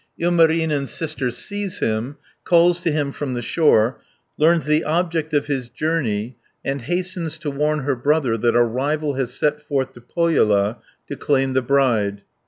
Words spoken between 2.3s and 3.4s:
calls to him from